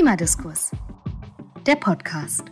[0.00, 0.70] Klimadiskurs,
[1.66, 2.44] der Podcast.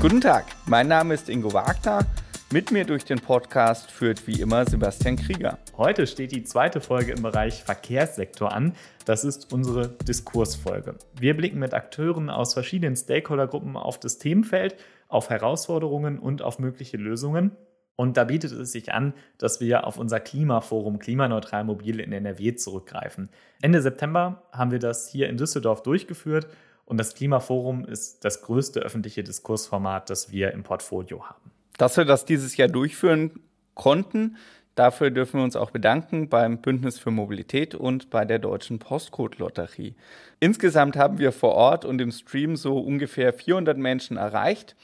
[0.00, 2.06] Guten Tag, mein Name ist Ingo Wagner.
[2.54, 5.58] Mit mir durch den Podcast führt wie immer Sebastian Krieger.
[5.76, 8.76] Heute steht die zweite Folge im Bereich Verkehrssektor an.
[9.04, 10.94] Das ist unsere Diskursfolge.
[11.18, 14.76] Wir blicken mit Akteuren aus verschiedenen Stakeholdergruppen auf das Themenfeld,
[15.14, 17.52] auf Herausforderungen und auf mögliche Lösungen.
[17.96, 22.56] Und da bietet es sich an, dass wir auf unser Klimaforum Klimaneutral Mobil in NRW
[22.56, 23.28] zurückgreifen.
[23.62, 26.48] Ende September haben wir das hier in Düsseldorf durchgeführt
[26.84, 31.50] und das Klimaforum ist das größte öffentliche Diskursformat, das wir im Portfolio haben.
[31.78, 33.40] Dass wir das dieses Jahr durchführen
[33.74, 34.36] konnten,
[34.74, 39.94] dafür dürfen wir uns auch bedanken beim Bündnis für Mobilität und bei der Deutschen Postcode-Lotterie.
[40.40, 44.76] Insgesamt haben wir vor Ort und im Stream so ungefähr 400 Menschen erreicht.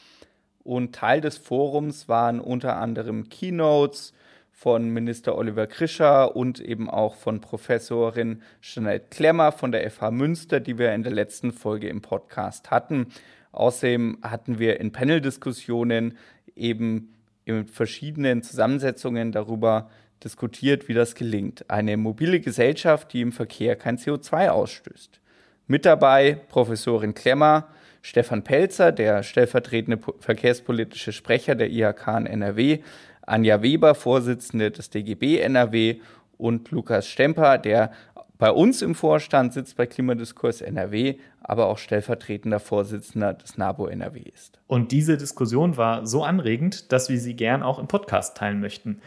[0.63, 4.13] Und Teil des Forums waren unter anderem Keynotes
[4.53, 10.61] von Minister Oliver Krischer und eben auch von Professorin Jeanette Klemmer von der FH Münster,
[10.61, 13.07] die wir in der letzten Folge im Podcast hatten.
[13.53, 16.19] Außerdem hatten wir in Panel-Diskussionen
[16.55, 17.15] eben
[17.47, 19.89] in verschiedenen Zusammensetzungen darüber
[20.23, 21.71] diskutiert, wie das gelingt.
[21.71, 25.21] Eine mobile Gesellschaft, die im Verkehr kein CO2 ausstößt.
[25.67, 27.69] Mit dabei Professorin Klemmer,
[28.03, 32.79] Stefan Pelzer, der stellvertretende verkehrspolitische Sprecher der IHK in NRW,
[33.23, 36.01] Anja Weber, Vorsitzende des DGB NRW
[36.39, 37.93] und Lukas Stemper, der
[38.39, 44.21] bei uns im Vorstand sitzt bei Klimadiskurs NRW, aber auch stellvertretender Vorsitzender des NABO NRW
[44.21, 44.59] ist.
[44.67, 49.03] Und diese Diskussion war so anregend, dass wir sie gern auch im Podcast teilen möchten.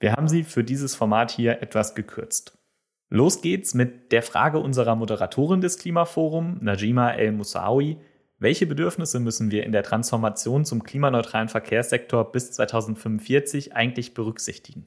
[0.00, 2.56] Wir haben sie für dieses Format hier etwas gekürzt.
[3.10, 7.98] Los geht's mit der Frage unserer Moderatorin des Klimaforum, Najima El Moussaoui.
[8.40, 14.86] Welche Bedürfnisse müssen wir in der Transformation zum klimaneutralen Verkehrssektor bis 2045 eigentlich berücksichtigen?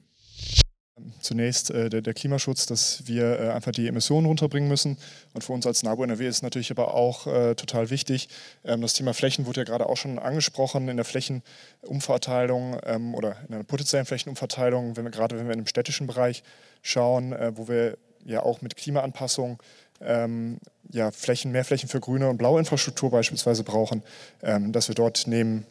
[1.19, 4.97] Zunächst äh, der, der, Klimaschutz, dass wir äh, einfach die Emissionen runterbringen müssen.
[5.33, 8.29] Und für uns als NABU NRW ist natürlich aber auch äh, total wichtig.
[8.63, 13.35] Ähm, das Thema Flächen wurde ja gerade auch schon angesprochen in der Flächenumverteilung ähm, oder
[13.49, 16.43] in der potenziellen Flächenumverteilung, wenn wir, gerade wenn wir in dem städtischen Bereich
[16.83, 19.61] schauen, äh, wo wir ja auch mit Klimaanpassung
[20.01, 20.59] ähm,
[20.91, 24.03] ja, Flächen, mehr Flächen für grüne und blaue Infrastruktur beispielsweise brauchen,
[24.43, 25.65] ähm, dass wir dort neben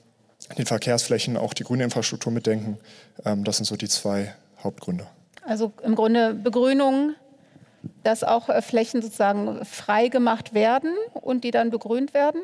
[0.56, 2.78] den Verkehrsflächen auch die grüne Infrastruktur mitdenken.
[3.24, 5.06] Ähm, das sind so die zwei Hauptgründe.
[5.46, 7.14] Also im Grunde Begrünung,
[8.02, 12.40] dass auch äh, Flächen sozusagen frei gemacht werden und die dann begrünt werden?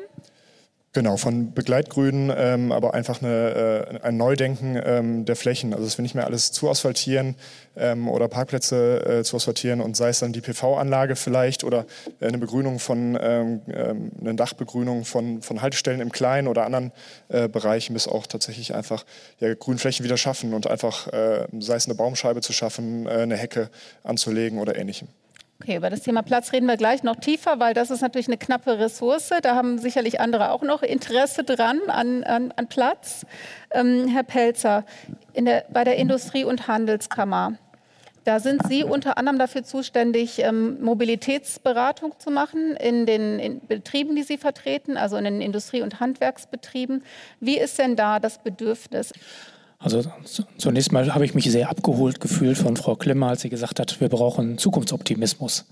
[0.93, 5.73] Genau, von Begleitgrünen, ähm, aber einfach eine, äh, ein Neudenken ähm, der Flächen.
[5.73, 7.35] Also dass wir nicht mehr alles zu asphaltieren
[7.75, 11.85] ähm, oder Parkplätze äh, zu asphaltieren und sei es dann die PV-Anlage vielleicht oder
[12.21, 16.91] eine Begrünung von, ähm, ähm, eine Dachbegrünung von, von Haltestellen im Kleinen oder anderen
[17.27, 19.05] äh, Bereichen bis auch tatsächlich einfach
[19.39, 23.37] ja, Grünflächen wieder schaffen und einfach, äh, sei es eine Baumscheibe zu schaffen, äh, eine
[23.37, 23.69] Hecke
[24.03, 25.09] anzulegen oder ähnlichem.
[25.59, 28.37] Okay, über das Thema Platz reden wir gleich noch tiefer, weil das ist natürlich eine
[28.37, 29.31] knappe Ressource.
[29.41, 33.25] Da haben sicherlich andere auch noch Interesse dran an, an, an Platz.
[33.71, 34.85] Ähm, Herr Pelzer,
[35.35, 37.57] der, bei der Industrie- und Handelskammer,
[38.23, 44.15] da sind Sie unter anderem dafür zuständig, ähm, Mobilitätsberatung zu machen in den in Betrieben,
[44.15, 47.03] die Sie vertreten, also in den Industrie- und Handwerksbetrieben.
[47.39, 49.13] Wie ist denn da das Bedürfnis?
[49.79, 50.03] Also
[50.57, 54.01] zunächst mal habe ich mich sehr abgeholt gefühlt von Frau Klemmer, als sie gesagt hat,
[54.01, 55.65] wir brauchen Zukunftsoptimismus.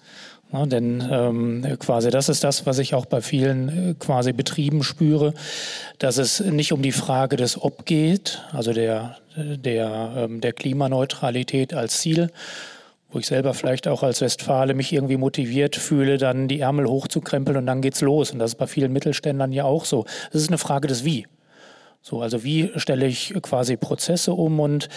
[0.54, 4.84] Ja, denn ähm, quasi das ist das, was ich auch bei vielen äh, quasi Betrieben
[4.84, 5.34] spüre,
[5.98, 11.74] dass es nicht um die Frage des Ob geht, also der, der, ähm, der Klimaneutralität
[11.74, 12.30] als Ziel,
[13.12, 17.58] wo ich selber vielleicht auch als Westfale mich irgendwie motiviert fühle, dann die Ärmel hochzukrempeln
[17.58, 18.30] und dann geht's los.
[18.30, 20.06] Und das ist bei vielen Mittelständlern ja auch so.
[20.30, 21.26] Es ist eine Frage des Wie.
[22.08, 24.90] So, also wie stelle ich quasi Prozesse um und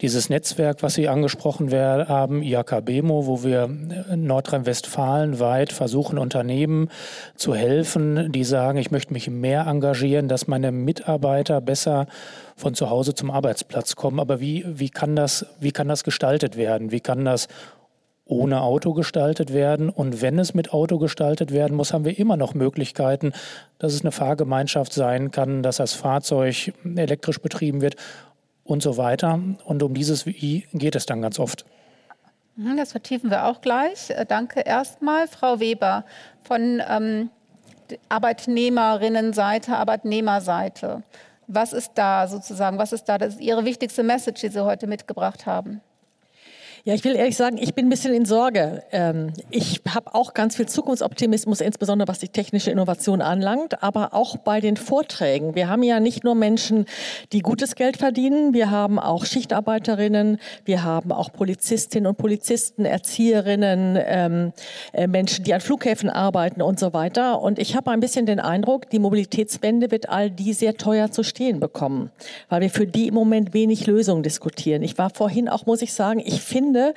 [0.00, 6.88] dieses Netzwerk, was Sie angesprochen haben, IAK-BEMO, wo wir Nordrhein-Westfalen weit versuchen, Unternehmen
[7.36, 12.06] zu helfen, die sagen, ich möchte mich mehr engagieren, dass meine Mitarbeiter besser
[12.56, 14.18] von zu Hause zum Arbeitsplatz kommen.
[14.18, 16.92] Aber wie, wie, kann, das, wie kann das gestaltet werden?
[16.92, 17.46] Wie kann das
[18.26, 19.90] ohne Auto gestaltet werden.
[19.90, 23.32] Und wenn es mit Auto gestaltet werden muss, haben wir immer noch Möglichkeiten,
[23.78, 27.96] dass es eine Fahrgemeinschaft sein kann, dass das Fahrzeug elektrisch betrieben wird
[28.64, 29.38] und so weiter.
[29.64, 31.64] Und um dieses Wie geht es dann ganz oft.
[32.56, 34.10] Mhm, das vertiefen wir auch gleich.
[34.10, 36.04] Äh, danke erstmal, Frau Weber
[36.42, 37.30] von ähm,
[38.08, 41.02] Arbeitnehmerinnenseite, Arbeitnehmerseite.
[41.46, 44.86] Was ist da sozusagen, was ist da das ist Ihre wichtigste Message, die Sie heute
[44.86, 45.82] mitgebracht haben?
[46.86, 48.82] Ja, ich will ehrlich sagen, ich bin ein bisschen in Sorge.
[48.92, 54.36] Ähm, ich habe auch ganz viel Zukunftsoptimismus, insbesondere was die technische Innovation anlangt, aber auch
[54.36, 55.54] bei den Vorträgen.
[55.54, 56.84] Wir haben ja nicht nur Menschen,
[57.32, 60.36] die gutes Geld verdienen, wir haben auch Schichtarbeiterinnen,
[60.66, 64.52] wir haben auch Polizistinnen und Polizisten, Erzieherinnen, ähm,
[64.92, 67.40] äh, Menschen, die an Flughäfen arbeiten und so weiter.
[67.40, 71.22] Und ich habe ein bisschen den Eindruck, die Mobilitätswende wird all die sehr teuer zu
[71.22, 72.10] stehen bekommen,
[72.50, 74.82] weil wir für die im Moment wenig Lösungen diskutieren.
[74.82, 76.94] Ich war vorhin auch, muss ich sagen, ich finde, finde,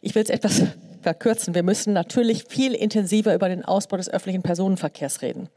[0.00, 0.62] ich will es etwas
[1.02, 1.54] verkürzen.
[1.54, 5.48] Wir müssen natürlich viel intensiver über den Ausbau des öffentlichen Personenverkehrs reden.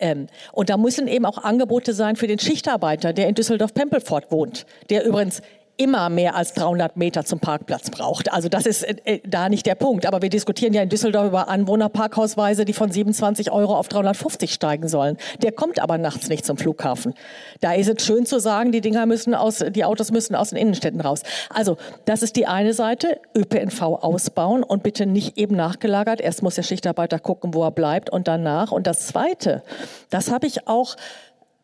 [0.00, 4.66] Ähm, und da müssen eben auch Angebote sein für den Schichtarbeiter, der in Düsseldorf-Pempelfort wohnt,
[4.88, 5.42] der übrigens
[5.80, 8.30] immer mehr als 300 Meter zum Parkplatz braucht.
[8.30, 10.04] Also das ist äh, äh, da nicht der Punkt.
[10.04, 14.88] Aber wir diskutieren ja in Düsseldorf über Anwohnerparkhausweise, die von 27 Euro auf 350 steigen
[14.88, 15.16] sollen.
[15.42, 17.14] Der kommt aber nachts nicht zum Flughafen.
[17.62, 20.58] Da ist es schön zu sagen, die Dinger müssen aus, die Autos müssen aus den
[20.58, 21.22] Innenstädten raus.
[21.48, 26.20] Also das ist die eine Seite, ÖPNV ausbauen und bitte nicht eben nachgelagert.
[26.20, 28.70] Erst muss der Schichtarbeiter gucken, wo er bleibt und danach.
[28.70, 29.62] Und das Zweite,
[30.10, 30.96] das habe ich auch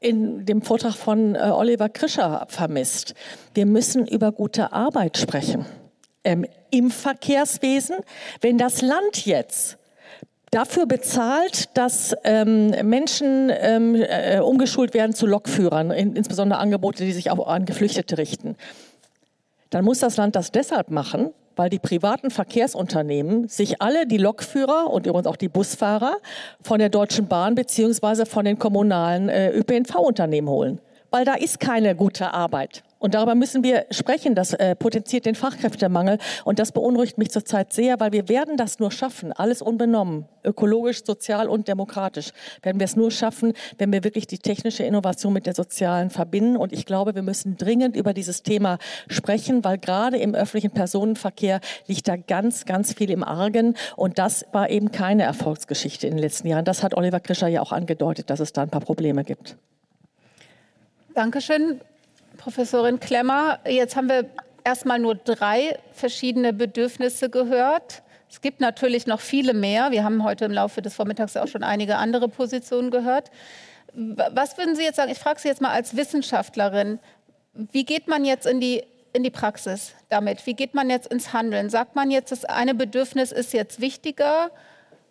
[0.00, 3.14] in dem Vortrag von äh, Oliver Krischer vermisst.
[3.54, 5.66] Wir müssen über gute Arbeit sprechen
[6.24, 7.96] ähm, im Verkehrswesen.
[8.40, 9.78] Wenn das Land jetzt
[10.50, 17.12] dafür bezahlt, dass ähm, Menschen ähm, äh, umgeschult werden zu Lokführern, in, insbesondere Angebote, die
[17.12, 18.56] sich auch an Geflüchtete richten,
[19.70, 24.90] dann muss das Land das deshalb machen, weil die privaten Verkehrsunternehmen sich alle die Lokführer
[24.90, 26.18] und übrigens auch die Busfahrer
[26.62, 30.80] von der Deutschen Bahn beziehungsweise von den kommunalen äh, ÖPNV-Unternehmen holen.
[31.10, 32.82] Weil da ist keine gute Arbeit.
[33.06, 34.34] Und darüber müssen wir sprechen.
[34.34, 36.18] Das äh, potenziert den Fachkräftemangel.
[36.44, 41.04] Und das beunruhigt mich zurzeit sehr, weil wir werden das nur schaffen, alles unbenommen, ökologisch,
[41.04, 42.32] sozial und demokratisch,
[42.64, 46.56] werden wir es nur schaffen, wenn wir wirklich die technische Innovation mit der sozialen verbinden.
[46.56, 51.60] Und ich glaube, wir müssen dringend über dieses Thema sprechen, weil gerade im öffentlichen Personenverkehr
[51.86, 53.76] liegt da ganz, ganz viel im Argen.
[53.94, 56.64] Und das war eben keine Erfolgsgeschichte in den letzten Jahren.
[56.64, 59.56] Das hat Oliver Krischer ja auch angedeutet, dass es da ein paar Probleme gibt.
[61.14, 61.80] Dankeschön.
[62.46, 64.30] Professorin Klemmer, jetzt haben wir
[64.62, 68.04] erstmal nur drei verschiedene Bedürfnisse gehört.
[68.30, 69.90] Es gibt natürlich noch viele mehr.
[69.90, 73.32] Wir haben heute im Laufe des Vormittags auch schon einige andere Positionen gehört.
[73.94, 75.10] Was würden Sie jetzt sagen?
[75.10, 77.00] Ich frage Sie jetzt mal als Wissenschaftlerin.
[77.52, 80.46] Wie geht man jetzt in die, in die Praxis damit?
[80.46, 81.68] Wie geht man jetzt ins Handeln?
[81.68, 84.52] Sagt man jetzt, das eine Bedürfnis ist jetzt wichtiger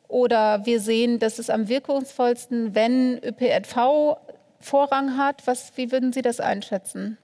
[0.08, 4.20] oder wir sehen, dass es am wirkungsvollsten, wenn ÖPNV
[4.62, 5.46] Vorrang hat.
[5.46, 7.18] Was, wie würden Sie das einschätzen?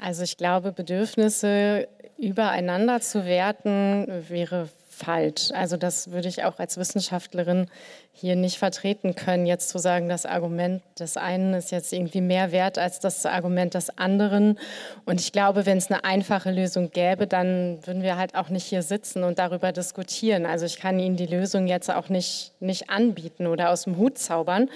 [0.00, 1.88] Also ich glaube, Bedürfnisse
[2.18, 5.50] übereinander zu werten wäre falsch.
[5.52, 7.66] Also das würde ich auch als Wissenschaftlerin
[8.12, 12.50] hier nicht vertreten können, jetzt zu sagen, das Argument des einen ist jetzt irgendwie mehr
[12.50, 14.58] wert als das Argument des anderen.
[15.04, 18.64] Und ich glaube, wenn es eine einfache Lösung gäbe, dann würden wir halt auch nicht
[18.64, 20.46] hier sitzen und darüber diskutieren.
[20.46, 24.16] Also ich kann Ihnen die Lösung jetzt auch nicht, nicht anbieten oder aus dem Hut
[24.16, 24.70] zaubern.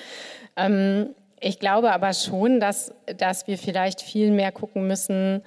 [0.56, 5.42] Ähm, ich glaube aber schon, dass, dass wir vielleicht viel mehr gucken müssen,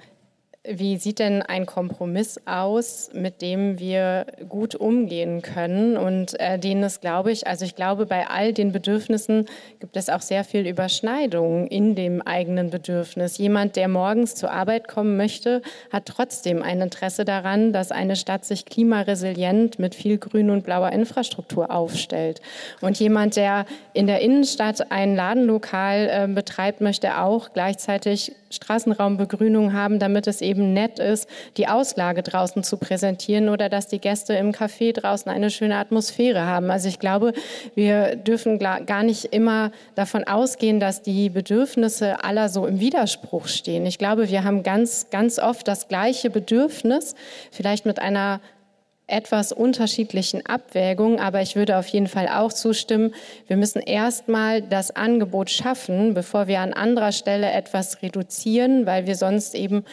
[0.66, 6.82] wie sieht denn ein Kompromiss aus, mit dem wir gut umgehen können und äh, den
[6.82, 9.46] es, glaube ich, also ich glaube, bei all den Bedürfnissen
[9.78, 13.36] gibt es auch sehr viel Überschneidung in dem eigenen Bedürfnis.
[13.36, 15.60] Jemand, der morgens zur Arbeit kommen möchte,
[15.92, 20.92] hat trotzdem ein Interesse daran, dass eine Stadt sich klimaresilient mit viel grün und blauer
[20.92, 22.40] Infrastruktur aufstellt.
[22.80, 29.98] Und jemand, der in der Innenstadt ein Ladenlokal äh, betreibt, möchte auch gleichzeitig Straßenraumbegrünung haben,
[29.98, 34.52] damit es eben nett ist, die Auslage draußen zu präsentieren oder dass die Gäste im
[34.52, 36.70] Café draußen eine schöne Atmosphäre haben.
[36.70, 37.32] Also ich glaube,
[37.74, 43.86] wir dürfen gar nicht immer davon ausgehen, dass die Bedürfnisse aller so im Widerspruch stehen.
[43.86, 47.14] Ich glaube, wir haben ganz, ganz oft das gleiche Bedürfnis,
[47.50, 48.40] vielleicht mit einer
[49.06, 53.14] etwas unterschiedlichen Abwägungen, aber ich würde auf jeden Fall auch zustimmen,
[53.46, 59.16] wir müssen erstmal das Angebot schaffen, bevor wir an anderer Stelle etwas reduzieren, weil wir
[59.16, 59.84] sonst eben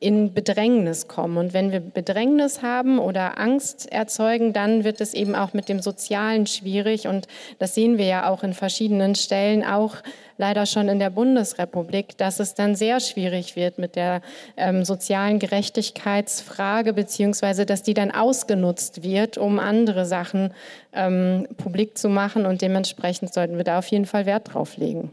[0.00, 1.36] in Bedrängnis kommen.
[1.36, 5.80] Und wenn wir Bedrängnis haben oder Angst erzeugen, dann wird es eben auch mit dem
[5.80, 7.06] Sozialen schwierig.
[7.06, 7.28] Und
[7.58, 9.96] das sehen wir ja auch in verschiedenen Stellen, auch
[10.38, 14.22] leider schon in der Bundesrepublik, dass es dann sehr schwierig wird mit der
[14.56, 20.54] ähm, sozialen Gerechtigkeitsfrage, beziehungsweise dass die dann ausgenutzt wird, um andere Sachen
[20.94, 22.46] ähm, publik zu machen.
[22.46, 25.10] Und dementsprechend sollten wir da auf jeden Fall Wert drauf legen.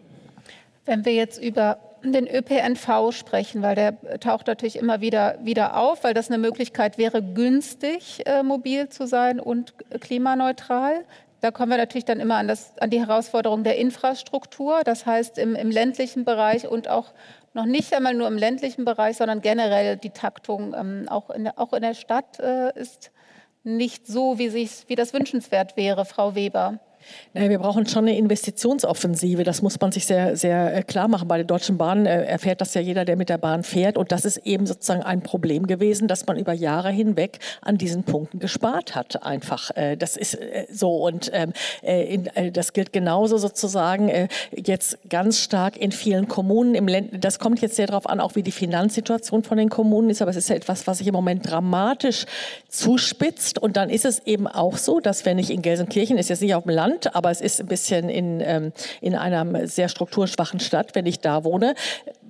[0.85, 6.03] Wenn wir jetzt über den ÖPNV sprechen, weil der taucht natürlich immer wieder, wieder auf,
[6.03, 11.05] weil das eine Möglichkeit wäre, günstig äh, mobil zu sein und klimaneutral.
[11.41, 15.37] Da kommen wir natürlich dann immer an, das, an die Herausforderung der Infrastruktur, das heißt
[15.37, 17.13] im, im ländlichen Bereich und auch
[17.53, 21.59] noch nicht einmal nur im ländlichen Bereich, sondern generell die Taktung ähm, auch, in der,
[21.59, 23.11] auch in der Stadt äh, ist
[23.63, 26.79] nicht so, wie, sich, wie das wünschenswert wäre, Frau Weber.
[27.33, 29.43] Naja, wir brauchen schon eine Investitionsoffensive.
[29.43, 31.27] Das muss man sich sehr, sehr äh, klar machen.
[31.27, 33.97] Bei der Deutschen Bahn äh, erfährt das ja jeder, der mit der Bahn fährt.
[33.97, 38.03] Und das ist eben sozusagen ein Problem gewesen, dass man über Jahre hinweg an diesen
[38.03, 39.23] Punkten gespart hat.
[39.23, 39.71] Einfach.
[39.75, 40.37] Äh, das ist
[40.71, 40.95] so.
[41.05, 41.53] Und ähm,
[42.53, 46.75] das gilt genauso sozusagen jetzt ganz stark in vielen Kommunen.
[46.75, 46.87] Im
[47.19, 50.21] das kommt jetzt sehr darauf an, auch wie die Finanzsituation von den Kommunen ist.
[50.21, 52.25] Aber es ist ja etwas, was sich im Moment dramatisch
[52.69, 53.59] zuspitzt.
[53.59, 56.55] Und dann ist es eben auch so, dass wenn ich in Gelsenkirchen, ist jetzt nicht
[56.55, 60.59] auf dem Land, Land, aber es ist ein bisschen in, ähm, in einer sehr strukturschwachen
[60.59, 61.75] Stadt, wenn ich da wohne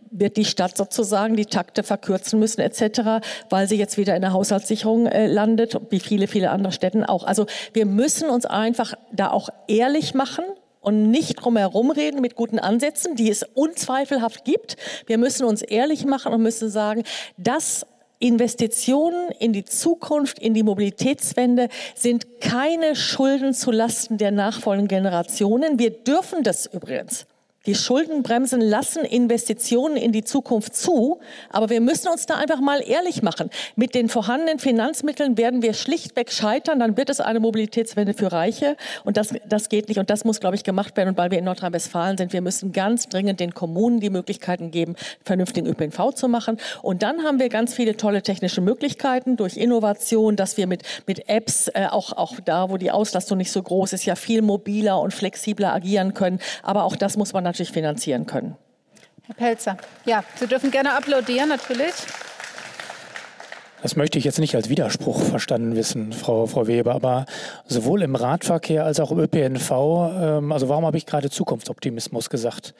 [0.09, 4.31] wird die Stadt sozusagen die Takte verkürzen müssen etc., weil sie jetzt wieder in der
[4.31, 7.25] Haushaltssicherung äh, landet, wie viele, viele andere Städten auch.
[7.25, 10.45] Also wir müssen uns einfach da auch ehrlich machen
[10.79, 14.77] und nicht drumherum reden mit guten Ansätzen, die es unzweifelhaft gibt.
[15.05, 17.03] Wir müssen uns ehrlich machen und müssen sagen,
[17.35, 17.85] das
[18.19, 25.77] Investitionen in die Zukunft, in die Mobilitätswende sind keine Schulden zu Lasten der nachfolgenden Generationen.
[25.77, 27.27] Wir dürfen das übrigens.
[27.67, 31.19] Die Schuldenbremsen lassen Investitionen in die Zukunft zu,
[31.49, 33.49] aber wir müssen uns da einfach mal ehrlich machen.
[33.75, 38.77] Mit den vorhandenen Finanzmitteln werden wir schlichtweg scheitern, dann wird es eine Mobilitätswende für Reiche
[39.03, 41.09] und das, das geht nicht und das muss, glaube ich, gemacht werden.
[41.09, 44.95] Und weil wir in Nordrhein-Westfalen sind, wir müssen ganz dringend den Kommunen die Möglichkeiten geben,
[45.25, 46.57] vernünftigen ÖPNV zu machen.
[46.81, 51.27] Und dann haben wir ganz viele tolle technische Möglichkeiten durch Innovation, dass wir mit, mit
[51.27, 55.01] Apps, äh, auch, auch da, wo die Auslastung nicht so groß ist, ja viel mobiler
[55.01, 56.39] und flexibler agieren können.
[56.63, 58.55] Aber auch das muss man natürlich finanzieren können.
[59.23, 61.93] Herr Pelzer, ja, Sie dürfen gerne applaudieren, natürlich.
[63.83, 67.27] Das möchte ich jetzt nicht als Widerspruch verstanden wissen, Frau, Frau Weber, aber
[67.67, 72.73] sowohl im Radverkehr als auch im ÖPNV, ähm, also warum habe ich gerade Zukunftsoptimismus gesagt?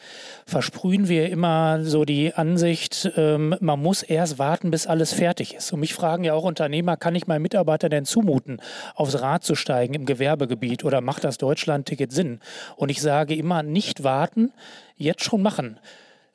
[0.47, 5.71] Versprühen wir immer so die Ansicht, ähm, man muss erst warten, bis alles fertig ist.
[5.71, 8.59] Und mich fragen ja auch Unternehmer, kann ich meinen Mitarbeitern denn zumuten,
[8.95, 12.39] aufs Rad zu steigen im Gewerbegebiet oder macht das Deutschland-Ticket Sinn?
[12.75, 14.51] Und ich sage immer, nicht warten,
[14.95, 15.77] jetzt schon machen.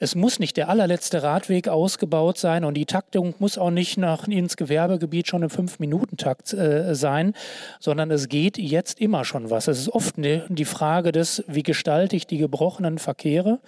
[0.02, 4.26] Es muss nicht der allerletzte Radweg ausgebaut sein und die Taktung muss auch nicht nach,
[4.26, 7.34] ins Gewerbegebiet schon im Fünf-Minuten-Takt äh, sein,
[7.78, 9.68] sondern es geht jetzt immer schon was.
[9.68, 13.60] Es ist oft ne, die Frage des, wie gestalte ich die gebrochenen Verkehre?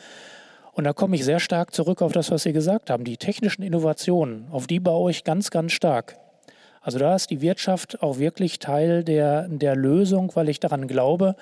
[0.72, 3.04] Und da komme ich sehr stark zurück auf das, was Sie gesagt haben.
[3.04, 6.16] Die technischen Innovationen, auf die baue ich ganz, ganz stark.
[6.80, 11.36] Also da ist die Wirtschaft auch wirklich Teil der, der Lösung, weil ich daran glaube,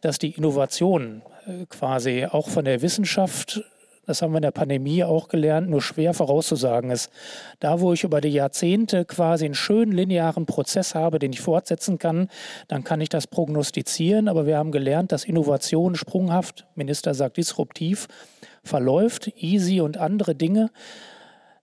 [0.00, 3.64] dass die Innovationen äh, quasi auch von der Wissenschaft
[4.08, 7.10] das haben wir in der Pandemie auch gelernt, nur schwer vorauszusagen ist.
[7.60, 11.98] Da, wo ich über die Jahrzehnte quasi einen schönen linearen Prozess habe, den ich fortsetzen
[11.98, 12.28] kann,
[12.68, 14.28] dann kann ich das prognostizieren.
[14.28, 18.08] Aber wir haben gelernt, dass Innovation sprunghaft, Minister sagt disruptiv,
[18.64, 20.70] verläuft, easy und andere Dinge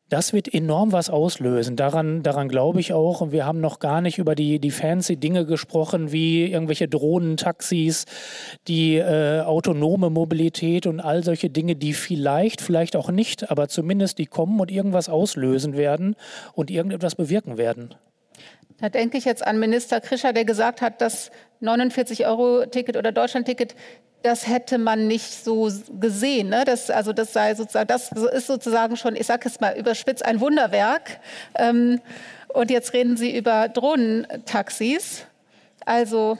[0.09, 1.75] das wird enorm was auslösen.
[1.75, 3.21] Daran, daran glaube ich auch.
[3.21, 8.05] Und wir haben noch gar nicht über die, die fancy Dinge gesprochen, wie irgendwelche Drohnentaxis,
[8.67, 14.19] die äh, autonome Mobilität und all solche Dinge, die vielleicht, vielleicht auch nicht, aber zumindest
[14.19, 16.15] die kommen und irgendwas auslösen werden
[16.53, 17.95] und irgendetwas bewirken werden.
[18.77, 21.31] Da denke ich jetzt an Minister Krischer, der gesagt hat, das
[21.61, 23.73] 49-Euro-Ticket oder Deutschland-Ticket
[24.25, 26.49] das hätte man nicht so gesehen.
[26.49, 26.63] Ne?
[26.65, 30.39] Das, also das sei sozusagen, das ist sozusagen schon, ich sage es mal überspitzt, ein
[30.39, 31.19] Wunderwerk.
[31.53, 32.01] Ähm,
[32.47, 35.25] und jetzt reden Sie über Drohnentaxis.
[35.85, 36.39] Also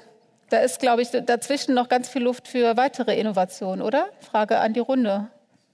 [0.49, 4.09] da ist, glaube ich, dazwischen noch ganz viel Luft für weitere Innovationen, oder?
[4.19, 5.27] Frage an die Runde.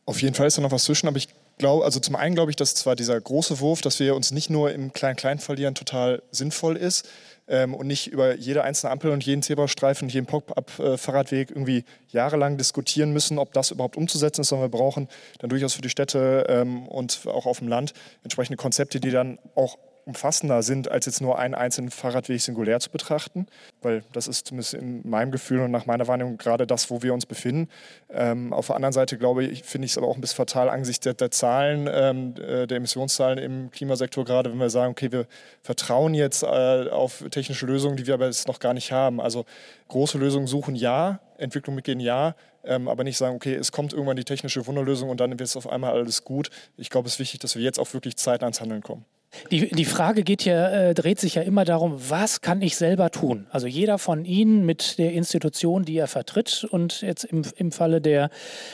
[0.06, 2.52] Auf jeden Fall ist da noch was zwischen, aber ich glaube, also zum einen glaube
[2.52, 6.22] ich, dass zwar dieser große Wurf, dass wir uns nicht nur im Klein-Klein verlieren, total
[6.32, 7.08] sinnvoll ist
[7.52, 12.58] ähm, und nicht über jede einzelne Ampel und jeden Zebrastreifen und jeden Pop-up-Fahrradweg irgendwie jahrelang
[12.58, 15.08] diskutieren müssen, ob das überhaupt umzusetzen ist, sondern wir brauchen
[15.40, 17.94] dann durchaus für die Städte ähm, und auch auf dem Land
[18.24, 22.90] entsprechende Konzepte, die dann auch umfassender sind, als jetzt nur einen einzelnen Fahrradweg singulär zu
[22.90, 23.48] betrachten,
[23.82, 27.14] weil das ist zumindest in meinem Gefühl und nach meiner Wahrnehmung gerade das, wo wir
[27.14, 27.70] uns befinden.
[28.10, 30.70] Ähm, auf der anderen Seite glaube ich, finde ich es aber auch ein bisschen fatal
[30.70, 35.12] angesichts der, der Zahlen, ähm, äh, der Emissionszahlen im Klimasektor gerade, wenn wir sagen, okay,
[35.12, 35.28] wir
[35.62, 39.22] vertrauen jetzt äh, auf technische Lösungen, die wir aber jetzt noch gar nicht haben.
[39.22, 39.46] Also
[39.88, 44.18] große Lösungen suchen ja, Entwicklung mitgehen ja, ähm, aber nicht sagen, okay, es kommt irgendwann
[44.18, 46.50] die technische Wunderlösung und dann wird es auf einmal alles gut.
[46.78, 49.06] Ich glaube, es ist wichtig, dass wir jetzt auch wirklich Zeit ans Handeln kommen.
[49.50, 53.12] Die, die Frage geht ja, äh, dreht sich ja immer darum, was kann ich selber
[53.12, 53.48] tun?
[53.50, 56.68] Also jeder von Ihnen mit der Institution, die er vertritt.
[56.70, 58.30] Und jetzt im, im Falle der,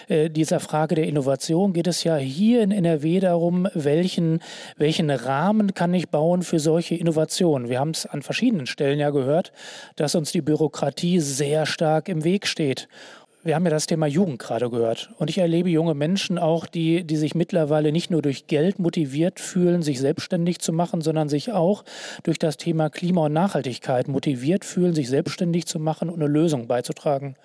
[0.07, 4.39] äh, dieser Frage der Innovation geht es ja hier in NRW darum, welchen,
[4.77, 7.69] welchen Rahmen kann ich bauen für solche Innovationen?
[7.69, 9.51] Wir haben es an verschiedenen Stellen ja gehört,
[9.95, 12.87] dass uns die Bürokratie sehr stark im Weg steht
[13.47, 15.09] wir haben ja das Thema Jugend gerade gehört.
[15.17, 19.39] Und ich erlebe junge Menschen auch, die, die sich mittlerweile nicht nur durch Geld motiviert
[19.39, 21.83] fühlen, sich selbstständig zu machen, sondern sich auch
[22.23, 26.67] durch das Thema Klima und Nachhaltigkeit motiviert fühlen, sich selbstständig zu machen und eine Lösung
[26.67, 27.35] beizutragen.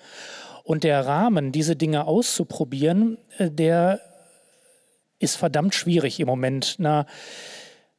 [0.64, 4.00] Und der Rahmen, diese Dinge auszuprobieren, äh, der
[5.18, 6.76] ist verdammt schwierig im Moment.
[6.78, 7.06] Na,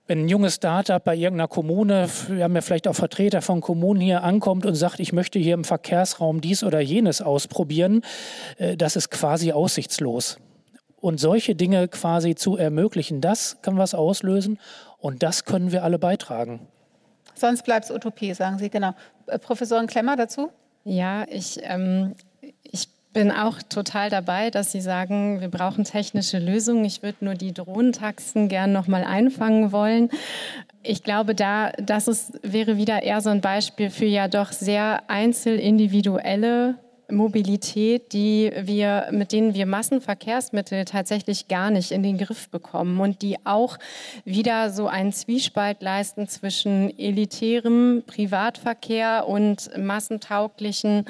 [0.08, 4.02] wenn ein junges Startup bei irgendeiner Kommune, wir haben ja vielleicht auch Vertreter von Kommunen
[4.02, 8.02] hier, ankommt und sagt, ich möchte hier im Verkehrsraum dies oder jenes ausprobieren,
[8.58, 10.38] äh, das ist quasi aussichtslos.
[11.00, 14.60] Und solche Dinge quasi zu ermöglichen, das kann was auslösen
[15.00, 16.68] und das können wir alle beitragen.
[17.36, 18.94] Sonst bleibt es Utopie, sagen Sie, genau.
[19.28, 20.50] Äh, Professorin Klemmer dazu?
[20.84, 22.26] Ja, ich, ähm, ich
[23.14, 26.84] bin auch total dabei, dass Sie sagen, wir brauchen technische Lösungen.
[26.84, 30.10] Ich würde nur die Drohnentaxen gern noch mal einfangen wollen.
[30.82, 35.04] Ich glaube, da, das ist, wäre wieder eher so ein Beispiel für ja doch sehr
[35.10, 36.76] einzelindividuelle
[37.10, 43.22] Mobilität, die wir, mit denen wir Massenverkehrsmittel tatsächlich gar nicht in den Griff bekommen und
[43.22, 43.78] die auch
[44.26, 51.06] wieder so einen Zwiespalt leisten zwischen elitärem Privatverkehr und massentauglichen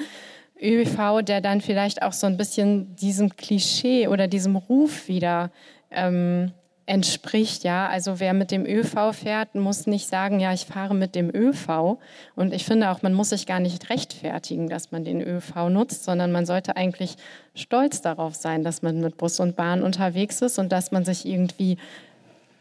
[0.64, 5.50] ÖV, der dann vielleicht auch so ein bisschen diesem Klischee oder diesem Ruf wieder
[5.90, 6.52] ähm,
[6.86, 7.64] entspricht.
[7.64, 11.30] Ja, also wer mit dem ÖV fährt, muss nicht sagen, ja, ich fahre mit dem
[11.34, 11.98] ÖV.
[12.34, 16.04] Und ich finde auch, man muss sich gar nicht rechtfertigen, dass man den ÖV nutzt,
[16.04, 17.16] sondern man sollte eigentlich
[17.54, 21.26] stolz darauf sein, dass man mit Bus und Bahn unterwegs ist und dass man sich
[21.26, 21.78] irgendwie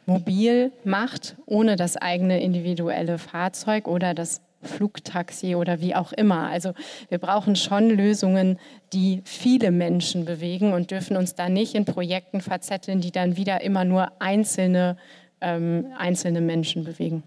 [0.05, 6.49] mobil macht, ohne das eigene individuelle Fahrzeug oder das Flugtaxi oder wie auch immer.
[6.49, 6.73] Also
[7.09, 8.59] wir brauchen schon Lösungen,
[8.93, 13.61] die viele Menschen bewegen und dürfen uns da nicht in Projekten verzetteln, die dann wieder
[13.61, 14.97] immer nur einzelne,
[15.41, 17.23] ähm, einzelne Menschen bewegen.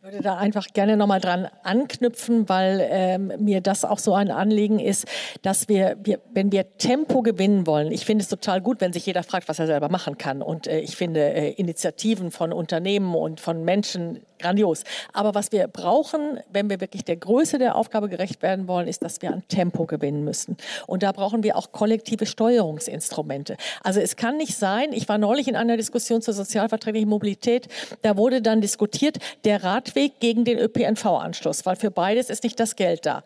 [0.00, 4.30] Ich würde da einfach gerne nochmal dran anknüpfen, weil ähm, mir das auch so ein
[4.30, 5.06] Anliegen ist,
[5.42, 9.04] dass wir, wir, wenn wir Tempo gewinnen wollen, ich finde es total gut, wenn sich
[9.04, 10.40] jeder fragt, was er selber machen kann.
[10.40, 14.84] Und äh, ich finde äh, Initiativen von Unternehmen und von Menschen grandios.
[15.12, 19.02] Aber was wir brauchen, wenn wir wirklich der Größe der Aufgabe gerecht werden wollen, ist,
[19.02, 20.56] dass wir an Tempo gewinnen müssen.
[20.86, 23.56] Und da brauchen wir auch kollektive Steuerungsinstrumente.
[23.82, 27.68] Also es kann nicht sein, ich war neulich in einer Diskussion zur sozialverträglichen Mobilität,
[28.02, 32.76] da wurde dann diskutiert, der Radweg gegen den ÖPNV-Anschluss, weil für beides ist nicht das
[32.76, 33.22] Geld da.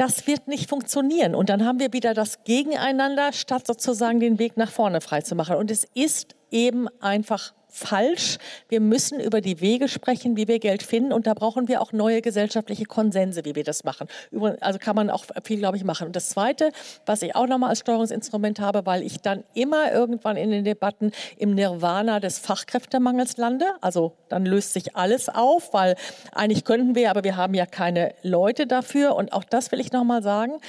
[0.00, 1.34] Das wird nicht funktionieren.
[1.34, 5.56] Und dann haben wir wieder das Gegeneinander, statt sozusagen den Weg nach vorne freizumachen.
[5.56, 8.38] Und es ist eben einfach falsch.
[8.68, 11.12] Wir müssen über die Wege sprechen, wie wir Geld finden.
[11.12, 14.08] Und da brauchen wir auch neue gesellschaftliche Konsense, wie wir das machen.
[14.60, 16.08] Also kann man auch viel, glaube ich, machen.
[16.08, 16.72] Und das Zweite,
[17.06, 21.12] was ich auch nochmal als Steuerungsinstrument habe, weil ich dann immer irgendwann in den Debatten
[21.36, 23.66] im Nirvana des Fachkräftemangels lande.
[23.80, 25.96] Also dann löst sich alles auf, weil
[26.32, 29.16] eigentlich könnten wir, aber wir haben ja keine Leute dafür.
[29.16, 30.60] Und auch das will ich nochmal sagen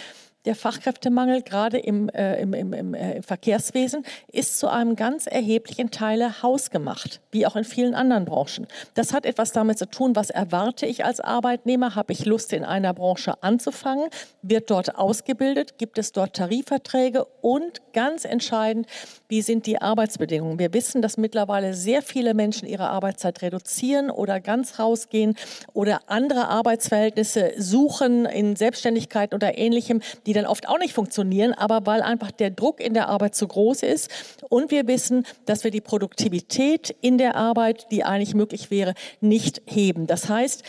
[0.46, 5.92] der Fachkräftemangel gerade im, äh, im, im, im äh, Verkehrswesen ist zu einem ganz erheblichen
[5.92, 8.66] Teil hausgemacht, wie auch in vielen anderen Branchen.
[8.96, 11.96] Das hat etwas damit zu tun, was erwarte ich als Arbeitnehmer?
[11.96, 14.10] Habe ich Lust, in einer Branche anzufangen?
[14.42, 15.78] Wird dort ausgebildet?
[15.78, 17.26] Gibt es dort Tarifverträge?
[17.42, 18.88] Und ganz entscheidend,
[19.28, 20.60] wie sind die Arbeitsbedingungen?
[20.60, 25.36] Wir wissen, dass mittlerweile sehr viele Menschen ihre Arbeitszeit reduzieren oder ganz rausgehen
[25.74, 31.54] oder andere Arbeitsverhältnisse suchen in Selbstständigkeit oder ähnlichem, die die dann oft auch nicht funktionieren,
[31.54, 34.10] aber weil einfach der Druck in der Arbeit zu groß ist.
[34.48, 39.62] Und wir wissen, dass wir die Produktivität in der Arbeit, die eigentlich möglich wäre, nicht
[39.66, 40.08] heben.
[40.08, 40.64] Das heißt,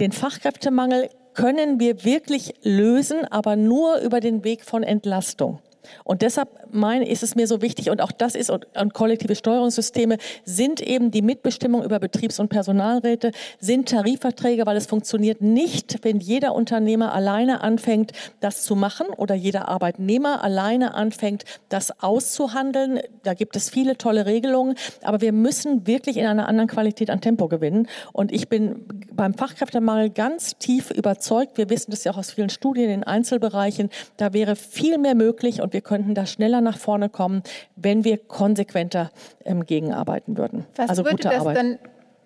[0.00, 5.58] den Fachkräftemangel können wir wirklich lösen, aber nur über den Weg von Entlastung.
[6.04, 9.34] Und deshalb meine, ist es mir so wichtig, und auch das ist, und, und kollektive
[9.34, 15.98] Steuerungssysteme sind eben die Mitbestimmung über Betriebs- und Personalräte, sind Tarifverträge, weil es funktioniert nicht,
[16.02, 23.00] wenn jeder Unternehmer alleine anfängt, das zu machen oder jeder Arbeitnehmer alleine anfängt, das auszuhandeln.
[23.22, 27.20] Da gibt es viele tolle Regelungen, aber wir müssen wirklich in einer anderen Qualität an
[27.20, 27.88] Tempo gewinnen.
[28.12, 31.58] Und ich bin beim Fachkräftemangel ganz tief überzeugt.
[31.58, 33.90] Wir wissen das ja auch aus vielen Studien in Einzelbereichen.
[34.16, 37.42] Da wäre viel mehr möglich und wir könnten da schneller nach vorne kommen,
[37.76, 39.10] wenn wir konsequenter
[39.44, 40.66] ähm, gegenarbeiten würden.
[40.76, 41.56] Was also würde gute Arbeit.
[41.56, 41.78] Denn,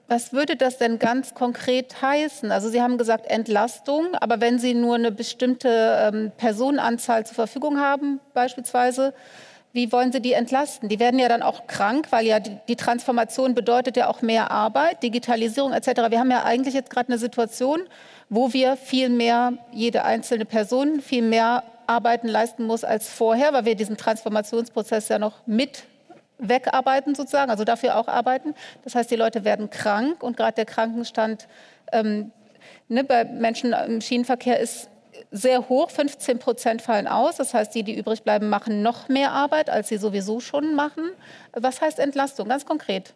[0.09, 2.53] was würde das denn ganz konkret heißen?
[2.53, 7.81] Also Sie haben gesagt Entlastung, aber wenn Sie nur eine bestimmte ähm, Personenanzahl zur Verfügung
[7.81, 9.15] haben, beispielsweise,
[9.73, 10.89] wie wollen Sie die entlasten?
[10.89, 14.53] Die werden ja dann auch krank, weil ja die, die Transformation bedeutet ja auch mehr
[14.53, 16.03] Arbeit, Digitalisierung etc.
[16.09, 17.81] Wir haben ja eigentlich jetzt gerade eine Situation,
[18.29, 23.65] wo wir viel mehr, jede einzelne Person viel mehr Arbeiten leisten muss als vorher, weil
[23.65, 25.85] wir diesen Transformationsprozess ja noch mit
[26.39, 28.55] wegarbeiten sozusagen, also dafür auch arbeiten.
[28.85, 31.49] Das heißt, die Leute werden krank und gerade der Krankenstand
[31.93, 32.31] ähm,
[32.89, 34.91] ne, bei Menschen im Schienenverkehr ist
[35.31, 37.37] sehr hoch, 15 Prozent fallen aus.
[37.37, 41.11] Das heißt, die, die übrig bleiben, machen noch mehr Arbeit, als sie sowieso schon machen.
[41.53, 43.15] Was heißt Entlastung, ganz konkret?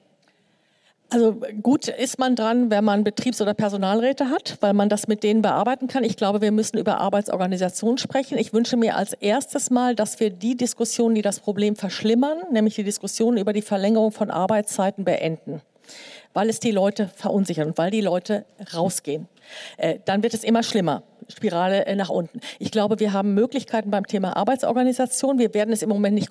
[1.12, 5.24] Also gut ist man dran, wenn man Betriebs- oder Personalräte hat, weil man das mit
[5.24, 6.04] denen bearbeiten kann.
[6.04, 8.38] Ich glaube, wir müssen über Arbeitsorganisation sprechen.
[8.38, 12.76] Ich wünsche mir als erstes mal, dass wir die Diskussionen, die das Problem verschlimmern, nämlich
[12.76, 15.60] die Diskussionen über die Verlängerung von Arbeitszeiten beenden
[16.32, 19.28] weil es die Leute verunsichert und weil die Leute rausgehen.
[19.76, 21.02] Äh, dann wird es immer schlimmer.
[21.30, 22.40] Spirale äh, nach unten.
[22.58, 25.38] Ich glaube, wir haben Möglichkeiten beim Thema Arbeitsorganisation.
[25.38, 26.30] Wir werden es im Moment nicht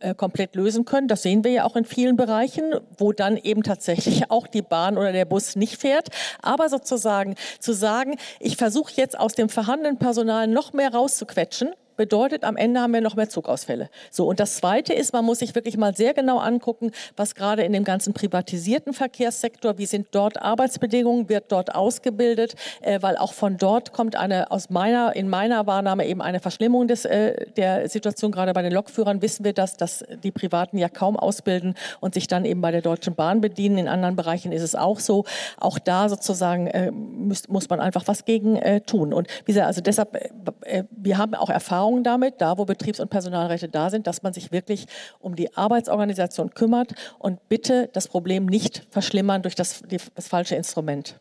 [0.00, 1.08] äh, komplett lösen können.
[1.08, 4.98] Das sehen wir ja auch in vielen Bereichen, wo dann eben tatsächlich auch die Bahn
[4.98, 6.08] oder der Bus nicht fährt.
[6.42, 12.44] Aber sozusagen zu sagen, ich versuche jetzt aus dem vorhandenen Personal noch mehr rauszuquetschen, bedeutet,
[12.44, 13.90] am Ende haben wir noch mehr Zugausfälle.
[14.10, 17.62] So, und das Zweite ist, man muss sich wirklich mal sehr genau angucken, was gerade
[17.62, 23.32] in dem ganzen privatisierten Verkehrssektor, wie sind dort Arbeitsbedingungen, wird dort ausgebildet, äh, weil auch
[23.32, 27.88] von dort kommt eine, aus meiner, in meiner Wahrnahme eben eine Verschlimmung des, äh, der
[27.88, 28.32] Situation.
[28.32, 32.26] Gerade bei den Lokführern wissen wir das, dass die Privaten ja kaum ausbilden und sich
[32.26, 33.78] dann eben bei der Deutschen Bahn bedienen.
[33.78, 35.24] In anderen Bereichen ist es auch so.
[35.58, 39.12] Auch da sozusagen äh, muss, muss man einfach was gegen äh, tun.
[39.12, 40.30] Und wie gesagt, also deshalb, äh,
[40.78, 44.22] äh, wir haben auch Erfahrung Erfahrungen damit, da wo Betriebs- und Personalrechte da sind, dass
[44.22, 44.86] man sich wirklich
[45.20, 49.82] um die Arbeitsorganisation kümmert und bitte das Problem nicht verschlimmern durch das,
[50.14, 51.14] das falsche Instrument.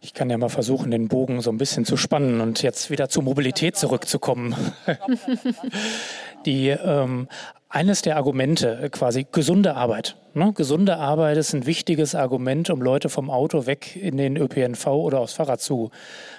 [0.00, 3.08] Ich kann ja mal versuchen, den Bogen so ein bisschen zu spannen und jetzt wieder
[3.08, 4.56] zur Mobilität zurückzukommen.
[6.46, 7.28] die ähm,
[7.68, 10.16] eines der Argumente, quasi gesunde Arbeit.
[10.32, 10.52] Ne?
[10.52, 15.20] Gesunde Arbeit ist ein wichtiges Argument, um Leute vom Auto weg in den ÖPNV oder
[15.20, 15.90] aufs Fahrrad zu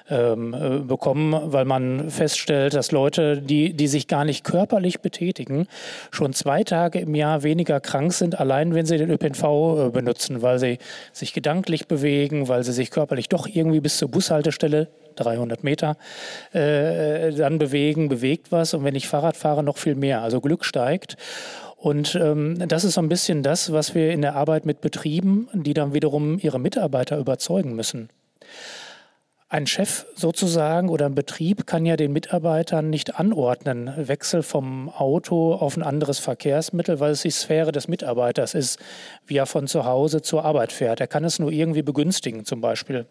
[0.10, 5.67] ähm, äh, bekommen, weil man feststellt, dass Leute, die, die sich gar nicht körperlich betätigen,
[6.10, 10.41] schon zwei Tage im Jahr weniger krank sind, allein wenn sie den ÖPNV äh, benutzen,
[10.41, 10.77] weil sie
[11.12, 15.97] sich gedanklich bewegen, weil sie sich körperlich doch irgendwie bis zur Bushaltestelle 300 Meter
[16.54, 20.21] äh, dann bewegen, bewegt was und wenn ich Fahrrad fahre, noch viel mehr.
[20.21, 21.17] Also Glück steigt.
[21.82, 25.50] Und ähm, das ist so ein bisschen das, was wir in der Arbeit mit Betrieben,
[25.52, 28.10] die dann wiederum ihre Mitarbeiter überzeugen müssen.
[29.50, 35.56] Ein Chef sozusagen oder ein Betrieb kann ja den Mitarbeitern nicht anordnen, Wechsel vom Auto
[35.56, 38.78] auf ein anderes Verkehrsmittel, weil es die Sphäre des Mitarbeiters ist,
[39.26, 41.00] wie er von zu Hause zur Arbeit fährt.
[41.02, 43.08] Er kann es nur irgendwie begünstigen zum Beispiel.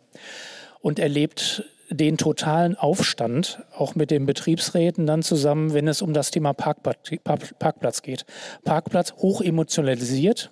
[0.79, 6.15] Und er lebt den totalen Aufstand, auch mit den Betriebsräten dann zusammen, wenn es um
[6.15, 8.25] das Thema Parkplatz geht.
[8.65, 10.51] Parkplatz hoch emotionalisiert,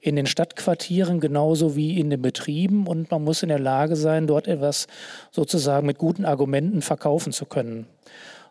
[0.00, 4.26] in den Stadtquartieren genauso wie in den Betrieben und man muss in der Lage sein,
[4.26, 4.86] dort etwas
[5.30, 7.86] sozusagen mit guten Argumenten verkaufen zu können.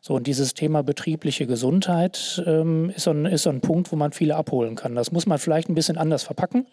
[0.03, 3.95] So, und dieses Thema betriebliche Gesundheit ähm, ist, so ein, ist so ein Punkt, wo
[3.95, 4.95] man viele abholen kann.
[4.95, 6.65] Das muss man vielleicht ein bisschen anders verpacken.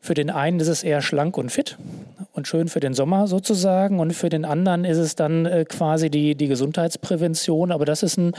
[0.00, 1.76] Für den einen ist es eher schlank und fit
[2.32, 3.98] und schön für den Sommer sozusagen.
[3.98, 7.72] Und für den anderen ist es dann äh, quasi die, die Gesundheitsprävention.
[7.72, 8.32] Aber das ist ein,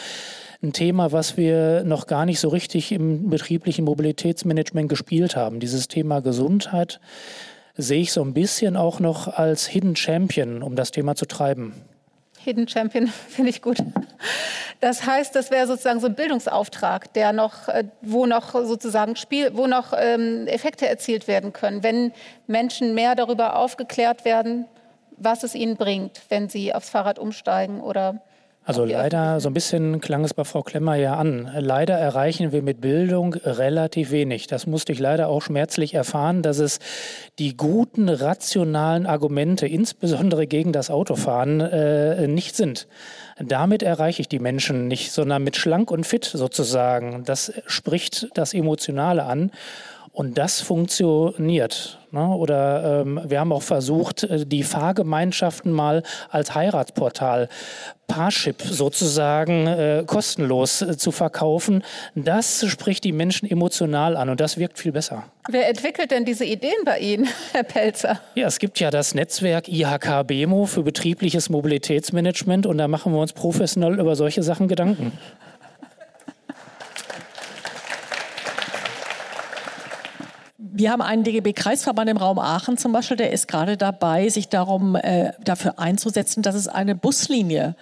[0.64, 5.60] ein Thema, was wir noch gar nicht so richtig im betrieblichen Mobilitätsmanagement gespielt haben.
[5.60, 7.00] Dieses Thema Gesundheit
[7.76, 11.74] sehe ich so ein bisschen auch noch als Hidden Champion, um das Thema zu treiben.
[12.44, 13.78] Hidden Champion finde ich gut.
[14.80, 19.52] Das heißt, das wäre sozusagen so ein Bildungsauftrag, der noch, äh, wo noch sozusagen Spiel,
[19.56, 22.14] wo noch ähm, Effekte erzielt werden können, wenn
[22.48, 24.66] Menschen mehr darüber aufgeklärt werden,
[25.18, 28.22] was es ihnen bringt, wenn sie aufs Fahrrad umsteigen oder
[28.70, 31.50] also leider, so ein bisschen klang es bei Frau Klemmer ja an.
[31.58, 34.46] Leider erreichen wir mit Bildung relativ wenig.
[34.46, 36.78] Das musste ich leider auch schmerzlich erfahren, dass es
[37.40, 42.88] die guten, rationalen Argumente, insbesondere gegen das Autofahren, äh, nicht sind.
[43.40, 47.24] Damit erreiche ich die Menschen nicht, sondern mit schlank und fit sozusagen.
[47.26, 49.50] Das spricht das Emotionale an.
[50.12, 51.99] Und das funktioniert.
[52.12, 52.28] Ne?
[52.28, 57.50] Oder ähm, wir haben auch versucht, äh, die Fahrgemeinschaften mal als Heiratsportal
[58.08, 61.84] Parship sozusagen äh, kostenlos äh, zu verkaufen.
[62.16, 65.24] Das spricht die Menschen emotional an und das wirkt viel besser.
[65.48, 68.20] Wer entwickelt denn diese Ideen bei Ihnen, Herr Pelzer?
[68.36, 73.20] Ja, es gibt ja das Netzwerk IHK BEMO für betriebliches Mobilitätsmanagement und da machen wir
[73.20, 75.12] uns professionell über solche Sachen Gedanken.
[80.80, 84.96] Wir haben einen DGB-Kreisverband im Raum Aachen zum Beispiel, der ist gerade dabei, sich darum
[84.96, 87.76] äh, dafür einzusetzen, dass es eine Buslinie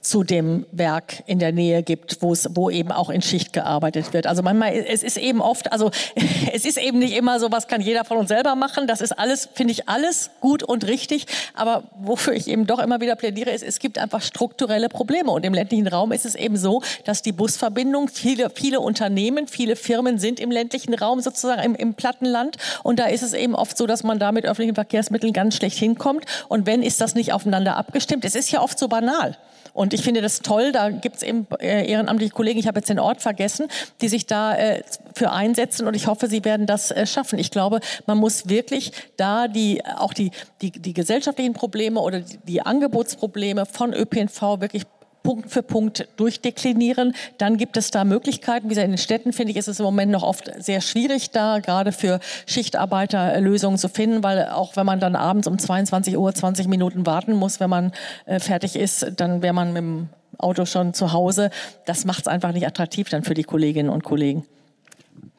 [0.00, 4.12] zu dem Werk in der Nähe gibt, wo es, wo eben auch in Schicht gearbeitet
[4.12, 4.26] wird.
[4.26, 5.90] Also manchmal, es ist eben oft, also
[6.52, 8.86] es ist eben nicht immer so, was kann jeder von uns selber machen.
[8.86, 11.26] Das ist alles, finde ich, alles gut und richtig.
[11.54, 15.30] Aber wofür ich eben doch immer wieder plädiere, ist, es gibt einfach strukturelle Probleme.
[15.30, 19.76] Und im ländlichen Raum ist es eben so, dass die Busverbindung, viele, viele Unternehmen, viele
[19.76, 22.56] Firmen sind im ländlichen Raum sozusagen im, im Plattenland.
[22.82, 25.78] Und da ist es eben oft so, dass man da mit öffentlichen Verkehrsmitteln ganz schlecht
[25.78, 26.24] hinkommt.
[26.48, 28.24] Und wenn, ist das nicht aufeinander abgestimmt.
[28.24, 29.36] Es ist ja oft so banal.
[29.72, 32.88] Und ich finde das toll, da gibt es eben äh, ehrenamtliche Kollegen, ich habe jetzt
[32.88, 33.68] den Ort vergessen,
[34.00, 34.82] die sich da äh,
[35.14, 37.38] für einsetzen und ich hoffe, sie werden das äh, schaffen.
[37.38, 40.30] Ich glaube, man muss wirklich da die, auch die,
[40.62, 44.84] die, die gesellschaftlichen Probleme oder die, die Angebotsprobleme von ÖPNV wirklich
[45.28, 47.14] Punkt für Punkt durchdeklinieren.
[47.36, 48.64] Dann gibt es da Möglichkeiten.
[48.64, 51.32] Wie gesagt, in den Städten finde ich, ist es im Moment noch oft sehr schwierig,
[51.32, 56.16] da gerade für Schichtarbeiter Lösungen zu finden, weil auch wenn man dann abends um 22
[56.16, 57.92] Uhr 20 Minuten warten muss, wenn man
[58.24, 61.50] äh, fertig ist, dann wäre man mit dem Auto schon zu Hause.
[61.84, 64.46] Das macht es einfach nicht attraktiv dann für die Kolleginnen und Kollegen.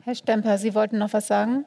[0.04, 1.66] Herr Stemper, Sie wollten noch was sagen?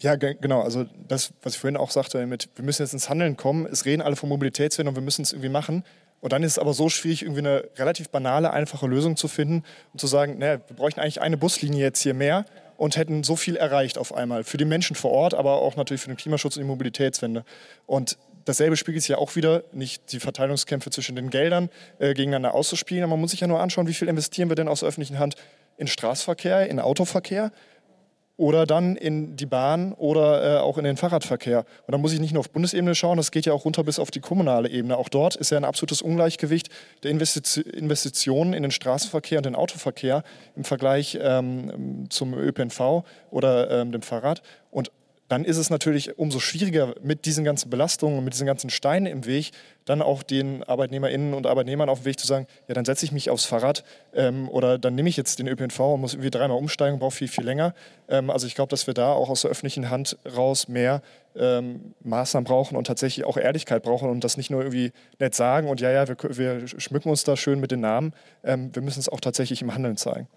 [0.00, 0.62] Ja, genau.
[0.62, 3.66] Also das, was ich vorhin auch sagte, mit, wir müssen jetzt ins Handeln kommen.
[3.66, 5.84] Es reden alle von Mobilitätswende und wir müssen es irgendwie machen.
[6.20, 9.64] Und dann ist es aber so schwierig, irgendwie eine relativ banale, einfache Lösung zu finden
[9.92, 12.44] und zu sagen, naja, wir bräuchten eigentlich eine Buslinie jetzt hier mehr
[12.76, 14.44] und hätten so viel erreicht auf einmal.
[14.44, 17.44] Für die Menschen vor Ort, aber auch natürlich für den Klimaschutz und die Mobilitätswende.
[17.86, 22.54] Und dasselbe spiegelt sich ja auch wieder, nicht die Verteilungskämpfe zwischen den Geldern äh, gegeneinander
[22.54, 24.88] auszuspielen, aber man muss sich ja nur anschauen, wie viel investieren wir denn aus der
[24.88, 25.34] öffentlichen Hand
[25.76, 27.52] in Straßenverkehr, in Autoverkehr
[28.36, 31.64] oder dann in die Bahn oder äh, auch in den Fahrradverkehr.
[31.86, 33.98] Und da muss ich nicht nur auf Bundesebene schauen, das geht ja auch runter bis
[33.98, 34.96] auf die kommunale Ebene.
[34.96, 36.68] Auch dort ist ja ein absolutes Ungleichgewicht
[37.02, 40.22] der Investitionen in den Straßenverkehr und den Autoverkehr
[40.54, 44.42] im Vergleich ähm, zum ÖPNV oder ähm, dem Fahrrad.
[44.70, 44.90] Und
[45.28, 49.06] dann ist es natürlich umso schwieriger mit diesen ganzen Belastungen und mit diesen ganzen Steinen
[49.06, 49.50] im Weg,
[49.84, 53.12] dann auch den Arbeitnehmerinnen und Arbeitnehmern auf den Weg zu sagen, ja, dann setze ich
[53.12, 53.84] mich aufs Fahrrad
[54.14, 57.28] ähm, oder dann nehme ich jetzt den ÖPNV und muss irgendwie dreimal umsteigen, brauche viel,
[57.28, 57.74] viel länger.
[58.08, 61.02] Ähm, also ich glaube, dass wir da auch aus der öffentlichen Hand raus mehr
[61.36, 65.68] ähm, Maßnahmen brauchen und tatsächlich auch Ehrlichkeit brauchen und das nicht nur irgendwie nett sagen
[65.68, 68.12] und ja, ja, wir, wir schmücken uns da schön mit den Namen.
[68.44, 70.28] Ähm, wir müssen es auch tatsächlich im Handeln zeigen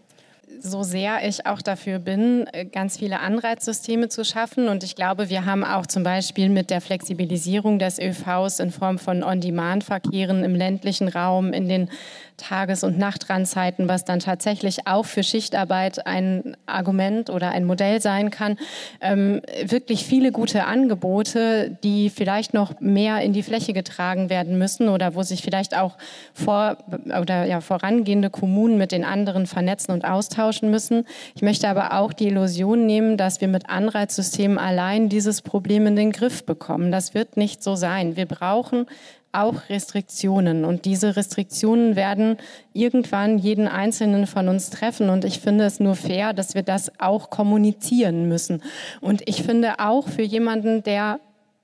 [0.58, 4.68] so sehr ich auch dafür bin, äh, ganz viele Anreizsysteme zu schaffen.
[4.68, 8.98] Und ich glaube, wir haben auch zum Beispiel mit der Flexibilisierung des ÖVs in Form
[8.98, 11.90] von On-Demand-Verkehren im ländlichen Raum, in den
[12.38, 18.32] Tages- und Nachtrandzeiten, was dann tatsächlich auch für Schichtarbeit ein Argument oder ein Modell sein
[18.32, 18.58] kann.
[19.02, 24.88] Ähm, wirklich viele gute Angebote, die vielleicht noch mehr in die Fläche getragen werden müssen
[24.88, 25.98] oder wo sich vielleicht auch
[26.34, 26.78] vor
[27.22, 30.39] oder ja, vorangehende Kommunen mit den anderen vernetzen und austauschen
[30.70, 31.06] müssen.
[31.36, 35.96] Ich möchte aber auch die Illusion nehmen, dass wir mit Anreizsystemen allein dieses Problem in
[35.96, 36.92] den Griff bekommen.
[36.92, 38.16] Das wird nicht so sein.
[38.16, 38.86] Wir brauchen
[39.32, 40.66] auch Restriktionen.
[40.66, 42.38] Und diese Restriktionen werden
[42.74, 45.10] irgendwann jeden Einzelnen von uns treffen.
[45.10, 48.64] Und ich finde es nur fair, dass wir das auch kommunizieren müssen.
[49.02, 51.20] Und ich finde auch für jemanden, der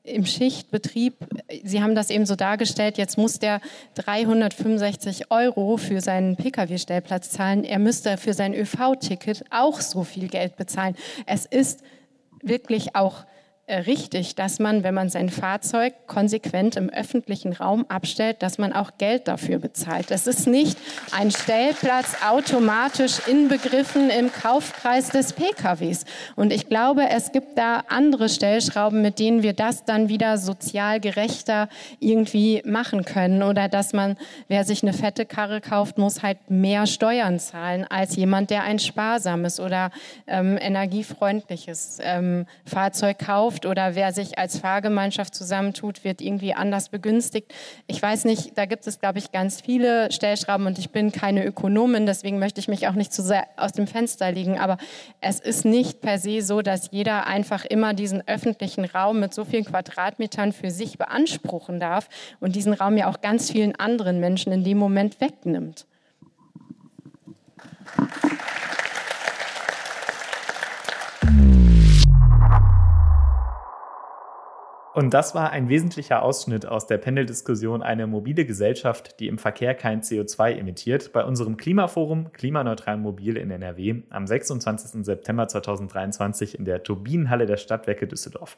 [0.05, 1.15] im Schichtbetrieb,
[1.63, 3.61] Sie haben das eben so dargestellt, jetzt muss der
[3.95, 7.63] 365 Euro für seinen Pkw-Stellplatz zahlen.
[7.63, 10.95] Er müsste für sein ÖV-Ticket auch so viel Geld bezahlen.
[11.25, 11.81] Es ist
[12.41, 13.25] wirklich auch
[13.67, 18.91] richtig, dass man, wenn man sein Fahrzeug konsequent im öffentlichen Raum abstellt, dass man auch
[18.99, 20.11] Geld dafür bezahlt.
[20.11, 20.77] Das ist nicht
[21.11, 26.05] ein Stellplatz automatisch inbegriffen im Kaufpreis des PKWs.
[26.35, 30.99] Und ich glaube, es gibt da andere Stellschrauben, mit denen wir das dann wieder sozial
[30.99, 31.67] gerechter
[31.99, 33.41] irgendwie machen können.
[33.41, 34.15] Oder dass man,
[34.47, 38.77] wer sich eine fette Karre kauft, muss halt mehr Steuern zahlen als jemand, der ein
[38.77, 39.89] sparsames oder
[40.27, 46.89] ähm, energiefreundliches ähm, Fahrzeug kauft kauft oder wer sich als Fahrgemeinschaft zusammentut, wird irgendwie anders
[46.89, 47.53] begünstigt.
[47.87, 51.45] Ich weiß nicht, da gibt es, glaube ich, ganz viele Stellschrauben und ich bin keine
[51.45, 54.59] Ökonomin, deswegen möchte ich mich auch nicht zu sehr aus dem Fenster legen.
[54.59, 54.77] Aber
[55.21, 59.45] es ist nicht per se so, dass jeder einfach immer diesen öffentlichen Raum mit so
[59.45, 64.51] vielen Quadratmetern für sich beanspruchen darf und diesen Raum ja auch ganz vielen anderen Menschen
[64.51, 65.85] in dem Moment wegnimmt.
[74.95, 79.75] Und das war ein wesentlicher Ausschnitt aus der Pendeldiskussion Eine mobile Gesellschaft, die im Verkehr
[79.75, 85.03] kein CO2 emittiert, bei unserem Klimaforum Klimaneutral Mobil in NRW am 26.
[85.03, 88.55] September 2023 in der Turbinenhalle der Stadtwerke Düsseldorf.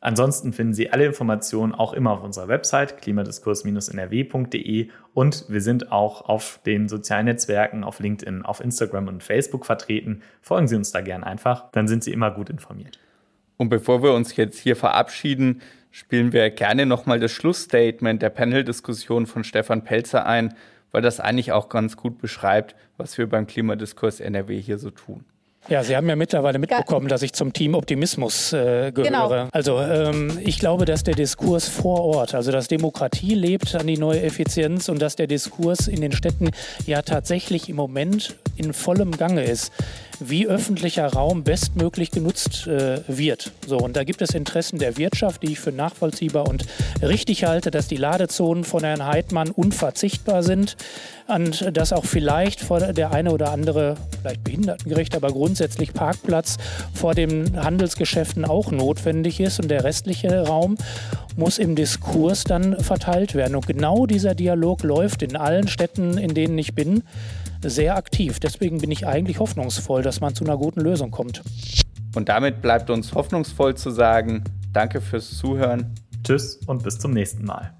[0.00, 6.28] Ansonsten finden Sie alle Informationen auch immer auf unserer Website klimadiskurs-nrw.de und wir sind auch
[6.28, 10.22] auf den sozialen Netzwerken, auf LinkedIn, auf Instagram und Facebook vertreten.
[10.42, 12.98] Folgen Sie uns da gern einfach, dann sind Sie immer gut informiert.
[13.56, 19.24] Und bevor wir uns jetzt hier verabschieden, spielen wir gerne nochmal das Schlussstatement der Panel-Diskussion
[19.24, 20.54] von Stefan Pelzer ein,
[20.92, 25.24] weil das eigentlich auch ganz gut beschreibt, was wir beim Klimadiskurs NRW hier so tun.
[25.68, 29.08] Ja, Sie haben ja mittlerweile mitbekommen, dass ich zum Team Optimismus äh, gehöre.
[29.08, 29.48] Genau.
[29.52, 33.98] Also ähm, ich glaube, dass der Diskurs vor Ort, also dass Demokratie lebt an die
[33.98, 36.50] neue Effizienz und dass der Diskurs in den Städten
[36.86, 39.72] ja tatsächlich im Moment in vollem Gange ist
[40.20, 43.52] wie öffentlicher Raum bestmöglich genutzt äh, wird.
[43.66, 46.64] So, und da gibt es Interessen der Wirtschaft, die ich für nachvollziehbar und
[47.02, 50.76] richtig halte, dass die Ladezonen von Herrn Heidmann unverzichtbar sind
[51.28, 56.56] und dass auch vielleicht vor der eine oder andere, vielleicht behindertengerecht, aber grundsätzlich Parkplatz
[56.94, 60.76] vor den Handelsgeschäften auch notwendig ist und der restliche Raum
[61.36, 63.56] muss im Diskurs dann verteilt werden.
[63.56, 67.02] Und genau dieser Dialog läuft in allen Städten, in denen ich bin
[67.70, 68.40] sehr aktiv.
[68.40, 71.42] Deswegen bin ich eigentlich hoffnungsvoll, dass man zu einer guten Lösung kommt.
[72.14, 75.94] Und damit bleibt uns hoffnungsvoll zu sagen, danke fürs Zuhören.
[76.24, 77.74] Tschüss und bis zum nächsten Mal.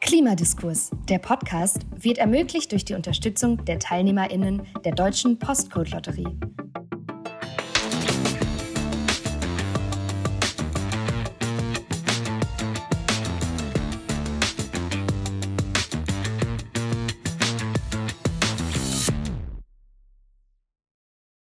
[0.00, 6.26] Klimadiskurs, der Podcast, wird ermöglicht durch die Unterstützung der TeilnehmerInnen der Deutschen Postcode-Lotterie.